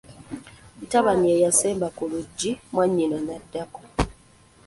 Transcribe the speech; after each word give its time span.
Mutabani 0.77 1.25
ye 1.31 1.43
yasemba 1.45 1.87
ku 1.95 2.03
luggi, 2.11 2.51
mwanyina 2.73 3.17
n'addako. 3.25 3.81